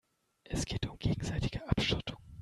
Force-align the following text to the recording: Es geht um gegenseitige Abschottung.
Es 0.45 0.65
geht 0.65 0.87
um 0.87 0.97
gegenseitige 0.97 1.69
Abschottung. 1.69 2.17